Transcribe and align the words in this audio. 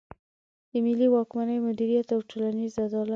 د 0.69 0.73
ملي 0.85 1.07
واکمني 1.11 1.57
مدیریت 1.67 2.07
او 2.15 2.21
ټولنیز 2.29 2.73
عدالت. 2.85 3.09